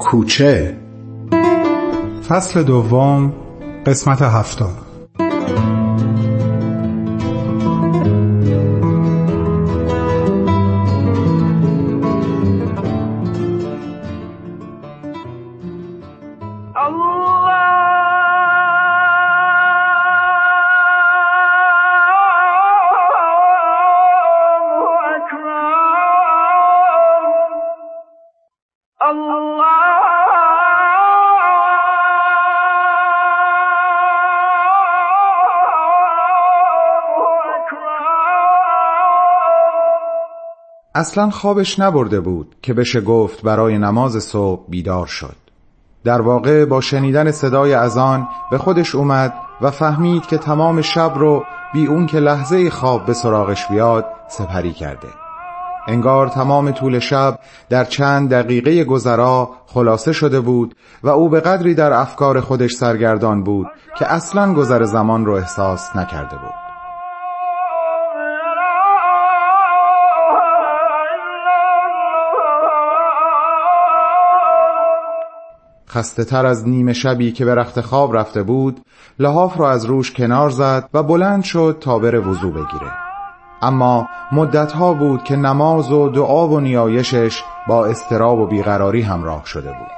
کوچه. 0.00 0.76
فصل 2.28 2.62
دوم 2.62 3.32
قسمت 3.86 4.22
هفتاد. 4.22 4.89
اصلا 40.94 41.30
خوابش 41.30 41.78
نبرده 41.78 42.20
بود 42.20 42.54
که 42.62 42.74
بشه 42.74 43.00
گفت 43.00 43.42
برای 43.42 43.78
نماز 43.78 44.22
صبح 44.24 44.64
بیدار 44.68 45.06
شد. 45.06 45.36
در 46.04 46.20
واقع 46.20 46.64
با 46.64 46.80
شنیدن 46.80 47.30
صدای 47.30 47.74
اذان 47.74 48.28
به 48.50 48.58
خودش 48.58 48.94
اومد 48.94 49.34
و 49.60 49.70
فهمید 49.70 50.26
که 50.26 50.38
تمام 50.38 50.80
شب 50.82 51.12
رو 51.16 51.44
بی 51.72 51.86
اون 51.86 52.06
که 52.06 52.18
لحظه 52.18 52.70
خواب 52.70 53.06
به 53.06 53.12
سراغش 53.12 53.66
بیاد 53.66 54.06
سپری 54.28 54.72
کرده. 54.72 55.08
انگار 55.88 56.28
تمام 56.28 56.70
طول 56.70 56.98
شب 56.98 57.38
در 57.68 57.84
چند 57.84 58.30
دقیقه 58.30 58.84
گذرا 58.84 59.50
خلاصه 59.66 60.12
شده 60.12 60.40
بود 60.40 60.74
و 61.02 61.08
او 61.08 61.28
به 61.28 61.40
قدری 61.40 61.74
در 61.74 61.92
افکار 61.92 62.40
خودش 62.40 62.72
سرگردان 62.72 63.42
بود 63.44 63.66
که 63.98 64.12
اصلا 64.12 64.54
گذر 64.54 64.84
زمان 64.84 65.26
رو 65.26 65.32
احساس 65.32 65.96
نکرده 65.96 66.36
بود. 66.36 66.69
خسته 75.90 76.24
تر 76.24 76.46
از 76.46 76.68
نیمه 76.68 76.92
شبی 76.92 77.32
که 77.32 77.44
به 77.44 77.54
رخت 77.54 77.80
خواب 77.80 78.16
رفته 78.16 78.42
بود 78.42 78.80
لحاف 79.18 79.60
را 79.60 79.70
از 79.70 79.84
روش 79.84 80.12
کنار 80.12 80.50
زد 80.50 80.88
و 80.94 81.02
بلند 81.02 81.44
شد 81.44 81.76
تا 81.80 81.98
بره 81.98 82.18
وضو 82.18 82.50
بگیره. 82.50 82.92
اما 83.62 84.08
مدتها 84.32 84.92
بود 84.92 85.24
که 85.24 85.36
نماز 85.36 85.92
و 85.92 86.08
دعا 86.08 86.48
و 86.48 86.60
نیایشش 86.60 87.42
با 87.68 87.86
استراب 87.86 88.38
و 88.38 88.46
بیقراری 88.46 89.02
همراه 89.02 89.42
شده 89.46 89.68
بود. 89.68 89.90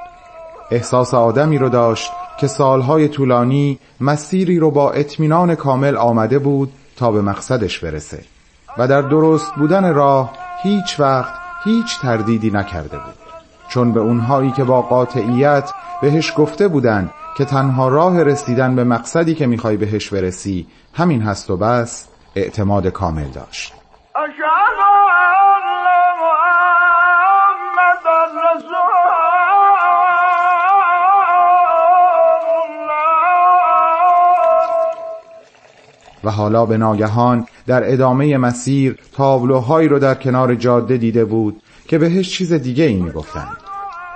احساس 0.71 1.13
آدمی 1.13 1.57
رو 1.57 1.69
داشت 1.69 2.11
که 2.39 2.47
سالهای 2.47 3.07
طولانی 3.07 3.79
مسیری 4.01 4.59
رو 4.59 4.71
با 4.71 4.91
اطمینان 4.91 5.55
کامل 5.55 5.97
آمده 5.97 6.39
بود 6.39 6.71
تا 6.97 7.11
به 7.11 7.21
مقصدش 7.21 7.79
برسه 7.79 8.19
و 8.77 8.87
در 8.87 9.01
درست 9.01 9.55
بودن 9.55 9.93
راه 9.93 10.31
هیچ 10.63 10.99
وقت 10.99 11.33
هیچ 11.63 11.99
تردیدی 12.01 12.51
نکرده 12.51 12.97
بود. 12.97 13.13
چون 13.69 13.91
به 13.91 13.99
اونهایی 13.99 14.51
که 14.51 14.63
با 14.63 14.81
قاطعیت 14.81 15.71
بهش 16.03 16.33
گفته 16.37 16.67
بودن 16.67 17.09
که 17.37 17.45
تنها 17.45 17.87
راه 17.87 18.23
رسیدن 18.23 18.75
به 18.75 18.83
مقصدی 18.83 19.35
که 19.35 19.47
می‌خوای 19.47 19.77
بهش 19.77 20.09
برسی 20.09 20.67
همین 20.93 21.21
هست 21.21 21.49
و 21.49 21.57
بس 21.57 22.07
اعتماد 22.35 22.87
کامل 22.87 23.27
داشت. 23.27 23.73
و 36.23 36.31
حالا 36.31 36.65
به 36.65 36.77
ناگهان 36.77 37.47
در 37.67 37.93
ادامه 37.93 38.37
مسیر 38.37 38.99
تابلوهایی 39.13 39.87
رو 39.87 39.99
در 39.99 40.15
کنار 40.15 40.55
جاده 40.55 40.97
دیده 40.97 41.25
بود 41.25 41.61
که 41.87 41.97
بهش 41.97 42.37
چیز 42.37 42.53
دیگه 42.53 42.83
ای 42.83 42.95
می‌گفتند. 42.95 43.57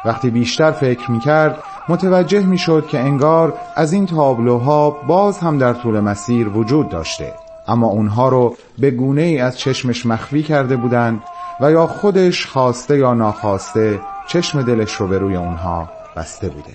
وقتی 0.05 0.29
بیشتر 0.29 0.71
فکر 0.71 1.11
می‌کرد 1.11 1.63
متوجه 1.89 2.45
می‌شد 2.45 2.87
که 2.87 2.99
انگار 2.99 3.53
از 3.75 3.93
این 3.93 4.05
تابلوها 4.05 4.89
باز 4.89 5.39
هم 5.39 5.57
در 5.57 5.73
طول 5.73 5.99
مسیر 5.99 6.49
وجود 6.49 6.89
داشته. 6.89 7.33
اما 7.67 7.87
اونها 7.87 8.29
رو 8.29 8.55
به 8.77 8.91
گونه 8.91 9.21
ای 9.21 9.39
از 9.39 9.57
چشمش 9.57 10.05
مخفی 10.05 10.43
کرده 10.43 10.75
بودند 10.75 11.23
و 11.61 11.71
یا 11.71 11.87
خودش 11.87 12.45
خواسته 12.45 12.97
یا 12.97 13.13
ناخواسته 13.13 13.99
چشم 14.27 14.61
دلش 14.61 14.93
رو 14.93 15.07
به 15.07 15.19
روی 15.19 15.35
اونها 15.35 15.89
بسته 16.15 16.49
بوده. 16.49 16.73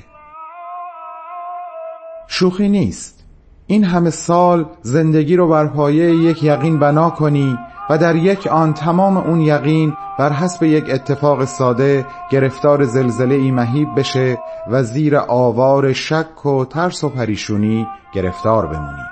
شوخی 2.27 2.69
نیست. 2.69 3.25
این 3.67 3.85
همه 3.85 4.11
سال 4.11 4.67
زندگی 4.83 5.37
رو 5.37 5.49
بر 5.49 5.67
پایه 5.67 6.15
یک 6.15 6.43
یقین 6.43 6.79
بنا 6.79 7.11
کنی 7.11 7.59
و 7.93 7.99
در 7.99 8.17
یک 8.17 8.47
آن 8.47 8.75
تمام 8.75 9.17
اون 9.17 9.41
یقین 9.41 9.97
بر 10.19 10.33
حسب 10.33 10.63
یک 10.63 10.91
اتفاق 10.91 11.45
ساده 11.45 12.07
گرفتار 12.31 12.85
زلزله 12.85 13.35
ای 13.35 13.51
مهیب 13.51 13.89
بشه 13.97 14.39
و 14.71 14.83
زیر 14.83 15.17
آوار 15.17 15.93
شک 15.93 16.47
و 16.47 16.65
ترس 16.65 17.05
و 17.05 17.09
پریشونی 17.09 17.87
گرفتار 18.15 18.67
بمونی. 18.67 19.03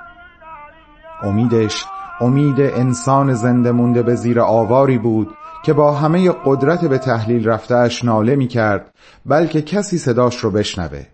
امیدش 1.23 1.85
امید 2.21 2.61
انسان 2.61 3.33
زنده 3.33 3.71
مونده 3.71 4.03
به 4.03 4.15
زیر 4.15 4.39
آواری 4.39 4.97
بود 4.97 5.29
که 5.63 5.73
با 5.73 5.91
همه 5.91 6.31
قدرت 6.45 6.85
به 6.85 6.97
تحلیل 6.97 7.47
رفتهش 7.47 8.05
ناله 8.05 8.35
می 8.35 8.47
کرد 8.47 8.93
بلکه 9.25 9.61
کسی 9.61 9.97
صداش 9.97 10.37
رو 10.37 10.51
بشنوه. 10.51 11.05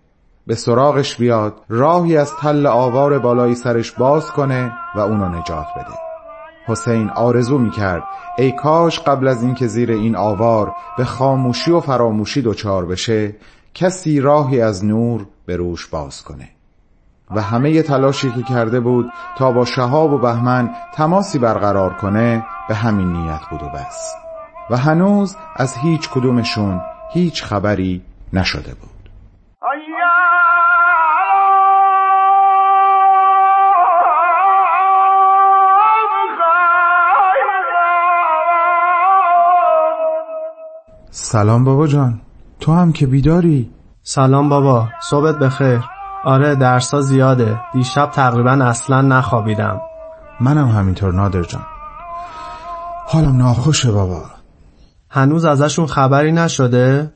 به 0.48 0.56
سراغش 0.56 1.16
بیاد 1.16 1.54
راهی 1.70 2.18
از 2.18 2.32
تل 2.42 2.66
آوار 2.66 3.20
بالای 3.20 3.56
سرش 3.56 3.92
باز 3.92 4.32
کنه 4.32 4.72
و 4.96 5.00
اونو 5.00 5.30
نجات 5.30 5.68
بده. 5.76 6.07
حسین 6.68 7.10
آرزو 7.10 7.58
می 7.58 7.72
کرد 7.72 8.04
ای 8.38 8.52
کاش 8.52 9.00
قبل 9.00 9.28
از 9.28 9.44
اینکه 9.44 9.68
زیر 9.68 9.92
این 9.92 10.16
آوار 10.16 10.74
به 10.98 11.06
خاموشی 11.06 11.72
و 11.72 11.80
فراموشی 11.80 12.42
دچار 12.42 12.86
بشه 12.86 13.36
کسی 13.74 14.20
راهی 14.20 14.62
از 14.62 14.86
نور 14.86 15.26
به 15.46 15.56
روش 15.56 15.88
باز 15.88 16.24
کنه. 16.24 16.50
و 17.32 17.42
همه 17.42 17.82
تلاشی 17.82 18.32
که 18.32 18.44
کرده 18.44 18.80
بود 18.80 19.12
تا 19.38 19.52
با 19.52 19.66
شهاب 19.66 20.14
و 20.14 20.18
بهمن 20.18 20.70
تماسی 20.94 21.40
برقرار 21.40 21.94
کنه 21.94 22.46
به 22.68 22.76
همین 22.76 23.14
نیت 23.14 23.42
بود 23.50 23.64
و 23.64 23.70
بس. 23.70 24.14
و 24.70 24.78
هنوز 24.78 25.36
از 25.56 25.76
هیچ 25.78 26.10
کدومشون 26.10 26.82
هیچ 27.14 27.44
خبری 27.44 28.02
نشده 28.34 28.74
بود. 28.74 28.97
سلام 41.30 41.64
بابا 41.64 41.88
جان. 41.88 42.22
تو 42.60 42.74
هم 42.74 42.92
که 42.92 43.08
بیداری؟ 43.08 43.72
سلام 44.04 44.50
بابا 44.50 44.88
صبحت 45.10 45.36
بخیر. 45.36 45.82
آره 46.24 46.56
درسا 46.56 47.02
زیاده. 47.02 47.60
دیشب 47.74 48.12
تقریبا 48.12 48.52
اصلا 48.52 49.02
نخوابیدم. 49.02 49.82
منم 50.40 50.68
همینطور 50.68 51.14
نادر 51.14 51.44
جان. 51.44 51.62
حالم 53.08 53.38
ناخوشه 53.38 53.92
بابا. 53.92 54.22
هنوز 55.10 55.46
ازشون 55.46 55.86
خبری 55.86 56.32
نشده؟ 56.32 57.14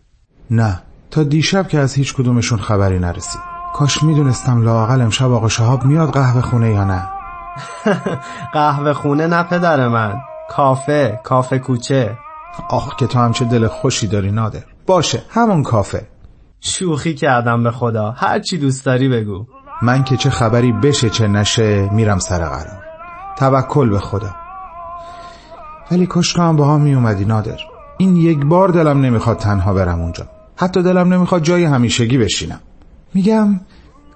نه 0.50 0.82
تا 1.12 1.24
دیشب 1.24 1.68
که 1.68 1.80
از 1.80 1.94
هیچ 1.94 2.14
کدومشون 2.14 2.60
خبری 2.60 3.00
نرسید 3.00 3.42
کاش 3.74 4.04
می‌دونستم 4.04 4.62
لاقل 4.62 5.02
امشب 5.02 5.32
آقا 5.32 5.48
شهاب 5.48 5.86
میاد 5.86 6.10
قهوه 6.14 6.42
خونه 6.42 6.70
یا 6.70 6.84
نه. 6.84 7.10
قهوه 8.54 8.94
خونه 8.94 9.28
نه 9.28 9.44
پدر 9.44 9.88
من. 9.88 10.14
کافه 10.50 11.20
کافه 11.24 11.60
کوچه. 11.60 12.18
آخ 12.70 12.96
که 12.96 13.08
تو 13.08 13.20
هم 13.20 13.32
چه 13.32 13.46
دل 13.46 13.68
خوشی 13.68 14.08
داری 14.08 14.32
نادر. 14.32 14.64
باشه 14.86 15.24
همون 15.30 15.64
کافه. 15.64 16.08
شوخی 16.60 17.14
کردم 17.14 17.64
به 17.64 17.72
خدا. 17.72 18.12
هر 18.12 18.40
چی 18.40 18.58
دوست 18.58 18.86
داری 18.86 19.10
بگو. 19.10 19.46
من 19.82 20.04
که 20.04 20.18
چه 20.18 20.30
خبری 20.30 20.72
بشه 20.72 21.10
چه 21.10 21.28
نشه 21.28 21.90
میرم 21.94 22.20
سر 22.20 22.46
قرار. 22.46 22.84
توکل 23.38 23.90
به 23.90 24.00
خدا. 24.00 24.36
ولی 25.92 26.06
کاش 26.06 26.40
هم 26.40 26.56
با 26.56 26.74
هم 26.74 26.82
می 26.82 26.94
اومدی 26.94 27.26
نادر. 27.26 27.58
این 27.98 28.16
یک 28.16 28.46
بار 28.46 28.70
دلم 28.70 29.02
نمی‌خواد 29.02 29.38
تنها 29.38 29.74
برم 29.74 30.02
اونجا. 30.02 30.26
حتی 30.56 30.84
دلم 30.84 31.14
نمی‌خواد 31.14 31.44
جای 31.44 31.64
همیشگی 31.64 32.18
بشینم. 32.18 32.60
میگم 33.14 33.60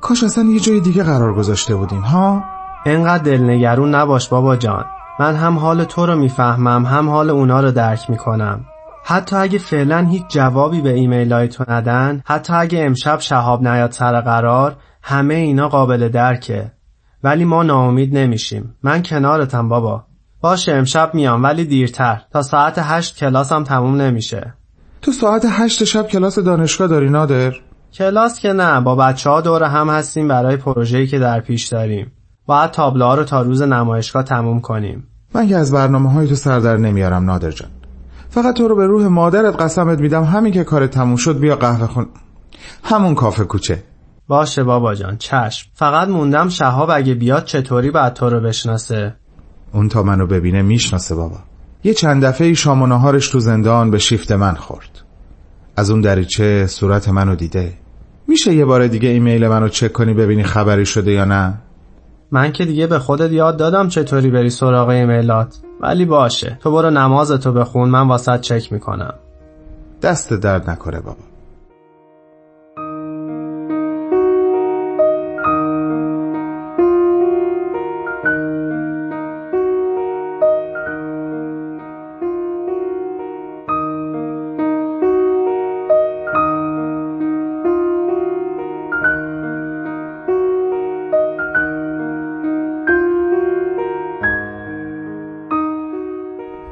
کاش 0.02 0.24
اصلا 0.24 0.44
یه 0.44 0.60
جای 0.60 0.80
دیگه 0.80 1.04
قرار 1.04 1.34
گذاشته 1.34 1.76
بودیم 1.76 2.02
ها؟ 2.02 2.44
انقدر 2.86 3.24
دلنگرون 3.24 3.96
نباش 3.96 4.30
بابا 4.30 4.56
جان. 4.56 4.86
من 5.20 5.36
هم 5.36 5.60
حال 5.60 5.84
تو 5.84 6.06
رو 6.06 6.16
می‌فهمم 6.16 6.86
هم 6.86 7.10
حال 7.10 7.30
اونا 7.30 7.60
رو 7.60 7.72
درک 7.72 8.10
می‌کنم. 8.10 8.66
حتی 9.06 9.36
اگه 9.36 9.58
فعلا 9.58 10.00
هیچ 10.00 10.24
جوابی 10.30 10.82
به 10.82 10.94
ایمیل 10.94 11.34
های 11.34 11.48
تو 11.48 11.64
ندن 11.68 12.22
حتی 12.26 12.54
اگه 12.54 12.86
امشب 12.86 13.20
شهاب 13.20 13.68
نیاد 13.68 13.92
سر 13.92 14.22
قرار 14.22 14.76
همه 15.02 15.34
اینا 15.34 15.70
قابل 15.70 16.10
درکه. 16.10 16.72
ولی 17.24 17.46
ما 17.46 17.64
ناامید 17.64 18.18
نمیشیم. 18.18 18.76
من 18.84 19.04
کنارتم 19.04 19.70
بابا. 19.70 20.04
باشه 20.42 20.74
امشب 20.74 21.12
میام 21.14 21.44
ولی 21.44 21.66
دیرتر. 21.66 22.22
تا 22.32 22.42
ساعت 22.42 22.76
هشت 22.78 23.18
کلاسم 23.18 23.64
تموم 23.64 24.02
نمیشه. 24.02 24.54
تو 25.02 25.12
ساعت 25.12 25.46
هشت 25.50 25.84
شب 25.84 26.08
کلاس 26.08 26.40
دانشگاه 26.40 26.88
داری 26.88 27.10
نادر؟ 27.10 27.54
کلاس 27.94 28.40
که 28.40 28.54
نه. 28.54 28.82
با 28.82 28.96
بچه 28.96 29.30
ها 29.30 29.42
دور 29.42 29.64
هم 29.64 29.90
هستیم 29.90 30.28
برای 30.28 30.58
پروژه‌ای 30.58 31.08
که 31.08 31.20
در 31.20 31.40
پیش 31.40 31.68
داریم. 31.68 32.12
باید 32.46 32.72
تابلوها 32.72 33.16
رو 33.16 33.24
تا 33.24 33.42
روز 33.42 33.62
نمایشگاه 33.62 34.24
تموم 34.24 34.62
کنیم. 34.62 35.08
من 35.34 35.48
که 35.48 35.58
از 35.58 35.72
برنامه 35.72 36.12
های 36.12 36.28
تو 36.28 36.36
سر 36.36 36.60
در 36.60 36.78
نمیارم 36.78 37.26
نادر 37.26 37.52
جان. 37.52 37.70
فقط 38.30 38.56
تو 38.56 38.68
رو 38.68 38.76
به 38.76 38.88
روح 38.88 39.08
مادرت 39.08 39.62
قسمت 39.62 40.00
میدم 40.00 40.24
همین 40.24 40.54
که 40.54 40.64
کار 40.64 40.88
تموم 40.88 41.16
شد 41.16 41.40
بیا 41.40 41.56
قهوه 41.56 41.88
خون 41.88 42.06
همون 42.84 43.16
کافه 43.16 43.44
کوچه. 43.44 43.84
باشه 44.28 44.64
بابا 44.64 44.96
جان 44.96 45.18
چشم. 45.18 45.70
فقط 45.74 46.08
موندم 46.08 46.50
شهاب 46.50 46.90
اگه 46.94 47.14
بیاد 47.14 47.46
چطوری 47.46 47.92
بعد 47.92 48.14
تو 48.14 48.30
رو 48.30 48.40
بشناسه؟ 48.40 49.16
اون 49.74 49.90
تا 49.90 50.04
منو 50.04 50.28
ببینه 50.28 50.62
می‌شناسه 50.62 51.16
بابا. 51.16 51.38
یه 51.84 51.94
چند 51.94 52.26
دفعه 52.26 52.54
شام 52.54 52.82
و 52.82 52.88
نهارش 52.88 53.30
تو 53.30 53.40
زندان 53.40 53.92
به 53.92 53.98
شیفت 53.98 54.32
من 54.32 54.56
خورد. 54.56 55.02
از 55.76 55.90
اون 55.90 56.02
دریچه 56.02 56.68
صورت 56.68 57.10
منو 57.10 57.36
دیده. 57.36 57.74
میشه 58.28 58.54
یه 58.54 58.66
بار 58.66 58.88
دیگه 58.88 59.10
ایمیل 59.10 59.48
منو 59.48 59.68
چک 59.68 59.94
کنی 59.94 60.14
ببینی 60.14 60.44
خبری 60.44 60.86
شده 60.86 61.12
یا 61.12 61.26
نه؟ 61.26 61.54
من 62.36 62.52
که 62.52 62.66
دیگه 62.66 62.88
به 62.88 63.00
خودت 63.00 63.32
یاد 63.32 63.58
دادم 63.58 63.88
چطوری 63.88 64.30
بری 64.30 64.50
سراغ 64.50 64.90
ایمیلات 64.90 65.58
ولی 65.82 66.06
باشه. 66.06 66.60
تو 66.62 66.72
برو 66.72 66.90
نمازتو 66.90 67.52
بخون 67.52 67.90
من 67.90 68.08
واسط 68.08 68.42
چک 68.42 68.74
می‌کنم. 68.74 69.14
دست 70.02 70.34
درد 70.34 70.70
نکنه 70.70 71.00
بابا. 71.00 71.35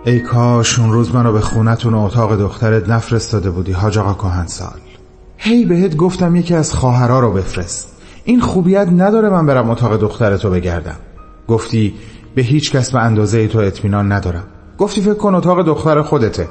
ای 0.06 0.20
کاش 0.20 0.80
اون 0.80 0.92
روز 0.92 1.16
منو 1.16 1.34
به 1.34 1.42
خونتون 1.42 1.94
و 1.94 2.00
اتاق 2.00 2.36
دخترت 2.36 2.90
نفرستاده 2.90 3.50
بودی 3.50 3.72
حاج 3.72 3.98
آقا 3.98 4.14
کهنسال. 4.14 4.80
هی 5.38 5.66
بهت 5.66 5.96
گفتم 5.96 6.36
یکی 6.36 6.56
از 6.56 6.74
خواهرا 6.74 7.20
رو 7.20 7.32
بفرست. 7.32 7.88
این 8.24 8.40
خوبیت 8.42 8.88
نداره 8.88 9.30
من 9.30 9.46
برم 9.46 9.70
اتاق 9.70 9.98
دخترتو 9.98 10.50
بگردم. 10.50 10.96
گفتی 11.48 11.94
به 12.36 12.42
هیچ 12.42 12.72
کس 12.72 12.92
به 12.92 13.00
اندازه 13.00 13.48
تو 13.48 13.60
اطمینان 13.60 14.12
ندارم. 14.12 14.44
گفتی 14.78 15.02
فکر 15.02 15.14
کن 15.14 15.36
اتاق 15.36 15.66
دختر 15.66 16.02
خودته. 16.02 16.48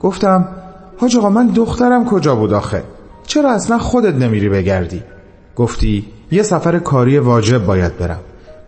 گفتم 0.00 0.48
حاج 0.98 1.16
آقا 1.16 1.30
من 1.30 1.46
دخترم 1.46 2.04
کجا 2.04 2.34
بود 2.34 2.52
آخه؟ 2.52 2.82
چرا 3.26 3.52
اصلا 3.52 3.78
خودت 3.78 4.14
نمیری 4.14 4.48
بگردی؟ 4.48 5.02
گفتی 5.56 6.06
یه 6.30 6.42
سفر 6.42 6.78
کاری 6.78 7.18
واجب 7.18 7.66
باید 7.66 7.98
برم. 7.98 8.20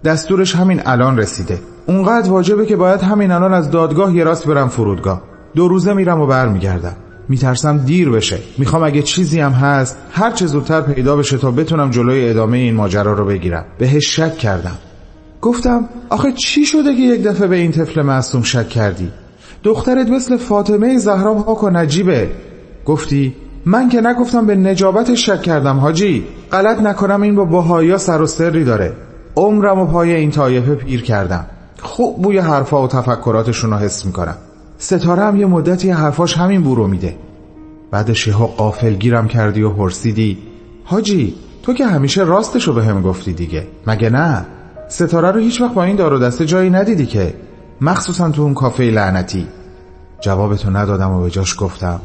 دستورش 0.04 0.56
همین 0.56 0.82
الان 0.86 1.18
رسیده. 1.18 1.58
اونقدر 1.86 2.30
واجبه 2.30 2.66
که 2.66 2.76
باید 2.76 3.00
همین 3.00 3.30
الان 3.30 3.54
از 3.54 3.70
دادگاه 3.70 4.16
یه 4.16 4.24
راست 4.24 4.46
برم 4.46 4.68
فرودگاه. 4.68 5.22
دو 5.54 5.68
روزه 5.68 5.92
میرم 5.92 6.20
و 6.20 6.26
برمیگردم. 6.26 6.96
میترسم 7.28 7.78
دیر 7.78 8.10
بشه. 8.10 8.38
می‌خوام 8.58 8.82
اگه 8.82 9.02
چیزی 9.02 9.40
هم 9.40 9.52
هست 9.52 9.98
هر 10.10 10.30
چه 10.30 10.46
زودتر 10.46 10.80
پیدا 10.80 11.16
بشه 11.16 11.38
تا 11.38 11.50
بتونم 11.50 11.90
جلوی 11.90 12.28
ادامه 12.28 12.58
این 12.58 12.74
ماجرا 12.74 13.12
رو 13.12 13.24
بگیرم. 13.24 13.64
بهش 13.78 14.16
شک 14.16 14.38
کردم. 14.38 14.78
گفتم 15.40 15.88
آخه 16.10 16.32
چی 16.32 16.64
شده 16.64 16.94
که 16.94 17.02
یک 17.02 17.22
دفعه 17.22 17.46
به 17.46 17.56
این 17.56 17.70
طفل 17.70 18.02
معصوم 18.02 18.42
شک 18.42 18.68
کردی؟ 18.68 19.10
دخترت 19.64 20.10
مثل 20.10 20.36
فاطمه 20.36 20.98
زهرا 20.98 21.34
پاک 21.34 21.62
و 21.62 21.70
نجیبه. 21.70 22.30
گفتی 22.84 23.34
من 23.66 23.88
که 23.88 24.00
نگفتم 24.00 24.46
به 24.46 24.54
نجابتش 24.54 25.26
شک 25.26 25.42
کردم 25.42 25.78
حاجی. 25.78 26.24
غلط 26.52 26.80
نکنم 26.80 27.22
این 27.22 27.34
با 27.34 27.44
بهایا 27.44 27.98
سر 27.98 28.22
و 28.22 28.26
سری 28.26 28.64
داره. 28.64 28.92
عمرم 29.36 29.78
و 29.78 29.86
پای 29.86 30.14
این 30.14 30.30
طایفه 30.30 30.74
پیر 30.74 31.02
کردم. 31.02 31.46
خوب 31.84 32.22
بوی 32.22 32.38
حرفا 32.38 32.82
و 32.82 32.88
تفکراتشون 32.88 33.70
رو 33.70 33.76
حس 33.76 34.06
می‌کنم. 34.06 34.36
ستاره 34.78 35.22
هم 35.22 35.36
یه 35.36 35.46
مدتی 35.46 35.90
حرفاش 35.90 36.36
همین 36.36 36.62
بو 36.62 36.86
میده. 36.86 37.16
بعدش 37.90 38.26
یهو 38.26 38.46
قافل 38.46 38.94
گیرم 38.94 39.28
کردی 39.28 39.62
و 39.62 39.70
پرسیدی 39.70 40.38
حاجی 40.84 41.34
تو 41.62 41.74
که 41.74 41.86
همیشه 41.86 42.24
راستشو 42.24 42.72
به 42.72 42.84
هم 42.84 43.02
گفتی 43.02 43.32
دیگه. 43.32 43.66
مگه 43.86 44.10
نه؟ 44.10 44.46
ستاره 44.88 45.30
رو 45.30 45.40
هیچ 45.40 45.60
وقت 45.60 45.74
با 45.74 45.84
این 45.84 45.96
دار 45.96 46.18
دسته 46.18 46.46
جایی 46.46 46.70
ندیدی 46.70 47.06
که. 47.06 47.34
مخصوصا 47.80 48.30
تو 48.30 48.42
اون 48.42 48.54
کافه 48.54 48.82
لعنتی. 48.82 49.46
جوابتو 50.20 50.70
ندادم 50.70 51.10
و 51.10 51.22
به 51.22 51.30
جاش 51.30 51.56
گفتم 51.58 52.00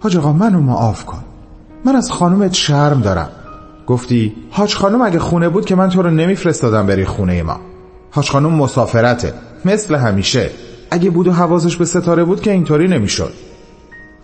حاج 0.00 0.16
آقا 0.16 0.32
منو 0.32 0.60
معاف 0.60 1.04
کن. 1.04 1.24
من 1.84 1.96
از 1.96 2.10
خانومت 2.10 2.52
شرم 2.52 3.00
دارم. 3.00 3.28
گفتی 3.86 4.34
حاج 4.50 4.74
خانم 4.74 5.02
اگه 5.02 5.18
خونه 5.18 5.48
بود 5.48 5.64
که 5.64 5.74
من 5.74 5.88
تو 5.88 6.02
رو 6.02 6.10
نمیفرستادم 6.10 6.86
بری 6.86 7.04
خونه 7.04 7.42
ما. 7.42 7.60
حاج 8.18 8.30
خانم 8.30 8.54
مسافرته 8.54 9.32
مثل 9.64 9.94
همیشه. 9.94 10.50
اگه 10.90 11.10
بود 11.10 11.28
و 11.28 11.32
حواسش 11.32 11.76
به 11.76 11.84
ستاره 11.84 12.24
بود 12.24 12.40
که 12.40 12.52
اینطوری 12.52 12.88
نمی‌شد. 12.88 13.32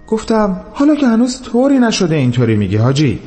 گفتم 0.08 0.61
حالا 0.73 0.94
که 0.94 1.06
هنوز 1.06 1.43
طوری 1.43 1.79
نشده 1.79 2.14
اینطوری 2.14 2.56
میگی 2.56 2.76
حاجی. 2.76 3.19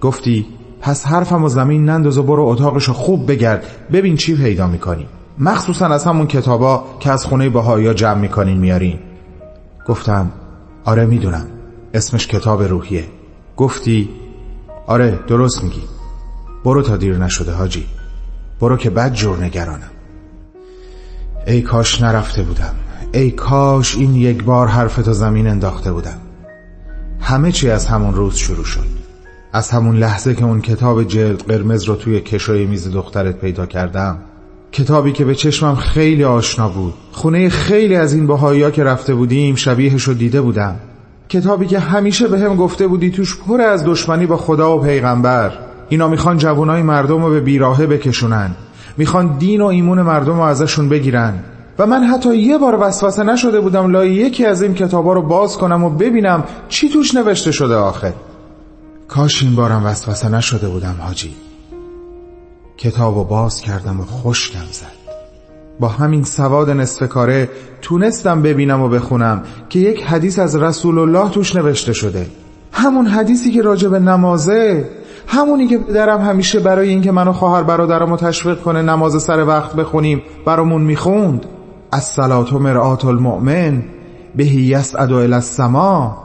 گفتی 0.00 0.46
پس 0.80 1.06
حرفم 1.06 1.44
و 1.44 1.48
زمین 1.48 1.84
ننداز 1.84 2.18
و 2.18 2.22
برو 2.22 2.46
اتاقشو 2.46 2.92
خوب 2.92 3.30
بگرد 3.30 3.66
ببین 3.92 4.16
چی 4.16 4.36
پیدا 4.36 4.66
می‌کنی. 4.66 5.06
مخصوصا 5.38 5.86
از 5.86 6.04
همون 6.04 6.26
کتابا 6.26 6.84
که 7.00 7.10
از 7.10 7.24
خونه 7.24 7.48
باهایا 7.48 7.94
جمع 7.94 8.20
می‌کنین 8.20 8.58
میارین. 8.58 8.98
گفتم 9.88 10.30
آره 10.84 11.06
می‌دونم. 11.06 11.46
اسمش 11.94 12.26
کتاب 12.26 12.62
روحیه. 12.62 13.04
گفتی 13.56 14.08
آره 14.86 15.18
درست 15.28 15.64
میگی. 15.64 15.82
برو 16.64 16.82
تا 16.82 16.96
دیر 16.96 17.16
نشده 17.16 17.52
حاجی. 17.52 17.86
برو 18.60 18.76
که 18.76 18.90
بد 18.90 19.12
جور 19.12 19.44
نگرانم. 19.44 19.90
ای 21.46 21.62
کاش 21.62 22.02
نرفته 22.02 22.42
بودم. 22.42 22.74
ای 23.12 23.30
کاش 23.30 23.96
این 23.96 24.16
یک 24.16 24.44
بار 24.44 24.66
حرفتو 24.66 25.12
زمین 25.12 25.46
انداخته 25.46 25.92
بودم. 25.92 26.20
همه 27.20 27.52
چی 27.52 27.70
از 27.70 27.86
همون 27.86 28.14
روز 28.14 28.36
شروع 28.36 28.64
شد. 28.64 29.02
از 29.52 29.70
همون 29.70 29.96
لحظه 29.96 30.34
که 30.34 30.44
اون 30.44 30.60
کتاب 30.60 31.04
جلد 31.04 31.42
قرمز 31.42 31.84
رو 31.84 31.96
توی 31.96 32.20
کشوی 32.20 32.66
میز 32.66 32.90
دخترت 32.90 33.40
پیدا 33.40 33.66
کردم 33.66 34.18
کتابی 34.72 35.12
که 35.12 35.24
به 35.24 35.34
چشمم 35.34 35.74
خیلی 35.74 36.24
آشنا 36.24 36.68
بود. 36.68 36.94
خونه 37.12 37.48
خیلی 37.48 37.96
از 37.96 38.12
این 38.12 38.26
باهایی 38.26 38.70
که 38.70 38.84
رفته 38.84 39.14
بودیم 39.14 39.54
شبیهش 39.54 40.02
رو 40.02 40.14
دیده 40.14 40.40
بودم. 40.40 40.76
کتابی 41.28 41.66
که 41.66 41.78
همیشه 41.78 42.28
به 42.28 42.38
هم 42.38 42.56
گفته 42.56 42.86
بودی 42.86 43.10
توش 43.10 43.36
پر 43.36 43.60
از 43.60 43.84
دشمنی 43.84 44.26
با 44.26 44.36
خدا 44.36 44.78
و 44.78 44.82
پیغمبر. 44.82 45.52
اینا 45.88 46.08
می‌خوان 46.08 46.38
جوانای 46.38 46.82
مردم 46.82 47.24
رو 47.24 47.30
به 47.30 47.40
بیراهه 47.40 47.86
بکشونن. 47.86 48.50
می‌خوان 48.96 49.38
دین 49.38 49.60
و 49.60 49.66
ایمون 49.66 50.02
مردم 50.02 50.36
رو 50.36 50.40
ازشون 50.40 50.88
بگیرن. 50.88 51.34
و 51.78 51.86
من 51.86 52.04
حتی 52.04 52.36
یه 52.36 52.58
بار 52.58 52.78
وسوسه 52.80 53.22
نشده 53.22 53.60
بودم 53.60 53.90
لای 53.90 54.10
یکی 54.10 54.46
از 54.46 54.62
این 54.62 54.74
کتابا 54.74 55.12
رو 55.12 55.22
باز 55.22 55.58
کنم 55.58 55.84
و 55.84 55.90
ببینم 55.90 56.44
چی 56.68 56.88
توش 56.88 57.14
نوشته 57.14 57.52
شده 57.52 57.74
آخه. 57.74 58.14
کاش 59.08 59.42
این 59.42 59.54
بارم 59.54 59.84
وسوسه 59.84 60.28
نشده 60.28 60.68
بودم 60.68 60.96
حاجی. 61.00 61.34
کتاب 62.76 63.16
رو 63.16 63.24
باز 63.24 63.60
کردم 63.60 64.00
و 64.00 64.04
خشکم 64.04 64.64
زد. 64.72 65.02
با 65.80 65.88
همین 65.88 66.24
سواد 66.24 66.70
نصف 66.70 67.08
کاره 67.08 67.50
تونستم 67.82 68.42
ببینم 68.42 68.82
و 68.82 68.88
بخونم 68.88 69.42
که 69.68 69.78
یک 69.78 70.02
حدیث 70.02 70.38
از 70.38 70.56
رسول 70.56 70.98
الله 70.98 71.30
توش 71.30 71.56
نوشته 71.56 71.92
شده. 71.92 72.26
همون 72.72 73.06
حدیثی 73.06 73.50
که 73.50 73.62
راجع 73.62 73.88
به 73.88 73.98
نمازه 73.98 74.90
همونی 75.26 75.66
که 75.66 75.78
پدرم 75.78 76.20
همیشه 76.20 76.60
برای 76.60 76.88
اینکه 76.88 77.12
منو 77.12 77.32
خواهر 77.32 77.62
برادرمو 77.62 78.16
تشویق 78.16 78.60
کنه 78.60 78.82
نماز 78.82 79.22
سر 79.22 79.44
وقت 79.44 79.76
بخونیم 79.76 80.22
برامون 80.46 80.82
می‌خوند. 80.82 81.46
از 81.92 82.04
سلات 82.04 82.52
و 82.52 82.58
مرآت 82.58 83.04
المؤمن 83.04 83.82
بهی 84.36 84.60
یسعد 84.60 85.12
الی 85.12 85.34
السما. 85.34 86.16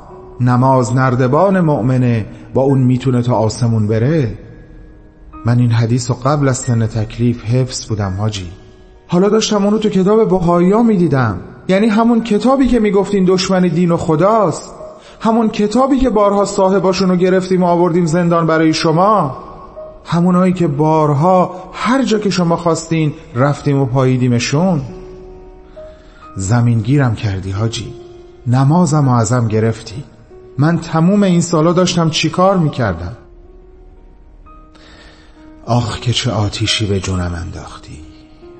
نماز 0.41 0.95
نردبان 0.95 1.59
مؤمنه 1.59 2.25
با 2.53 2.61
اون 2.61 2.79
می‌تونه 2.79 3.21
تا 3.21 3.35
آسمون 3.35 3.87
بره. 3.87 4.37
من 5.45 5.59
این 5.59 5.71
حدیث 5.71 6.11
و 6.11 6.13
قبل 6.13 6.47
از 6.47 6.57
سن 6.57 6.87
تکلیف 6.87 7.45
حفظ 7.45 7.85
بودم 7.85 8.13
حاجی. 8.19 8.47
حالا 9.07 9.29
داشتم 9.29 9.65
اونو 9.65 9.77
تو 9.77 9.89
کتاب 9.89 10.29
بهایا 10.29 10.83
می‌دیدم. 10.83 11.39
یعنی 11.67 11.87
همون 11.87 12.23
کتابی 12.23 12.67
که 12.67 12.79
می‌گفتین 12.79 13.25
دشمن 13.27 13.61
دین 13.61 13.91
و 13.91 13.97
خداست. 13.97 14.73
همون 15.19 15.49
کتابی 15.49 15.99
که 15.99 16.09
بارها 16.09 16.45
صاحباشونو 16.45 17.15
گرفتیم 17.15 17.63
و 17.63 17.65
آوردیم 17.65 18.05
زندان 18.05 18.47
برای 18.47 18.73
شما 18.73 19.37
همونایی 20.05 20.53
که 20.53 20.67
بارها 20.67 21.55
هر 21.73 22.03
جا 22.03 22.19
که 22.19 22.29
شما 22.29 22.55
خواستین 22.55 23.13
رفتیم 23.35 23.81
و 23.81 23.85
پاییدیمشون. 23.85 24.81
زمین 26.35 26.79
گیرم 26.79 27.15
کردی 27.15 27.51
حاجی 27.51 27.93
نمازم 28.47 29.07
و 29.07 29.11
ازم 29.11 29.47
گرفتی. 29.47 30.03
من 30.57 30.79
تموم 30.79 31.23
این 31.23 31.41
سالا 31.41 31.73
داشتم 31.73 32.09
چیکار 32.09 32.57
می‌کردم؟ 32.57 33.17
آخ 35.65 35.99
که 35.99 36.13
چه 36.13 36.31
آتیشی 36.31 36.85
به 36.85 36.99
جونم 36.99 37.33
انداختی. 37.35 37.99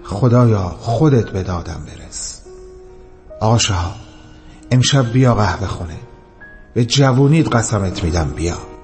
خدایا 0.03 0.75
خودت 0.79 1.29
به 1.29 1.43
دادم 1.43 1.81
برس. 1.85 2.41
آقا 3.41 3.57
امشب 4.71 5.11
بیا 5.11 5.35
قهوه 5.35 5.67
خونه. 5.67 6.06
به 6.77 6.85
جوونید 6.85 7.47
قسمت 7.47 8.03
میدم 8.03 8.33
بیا. 8.35 8.76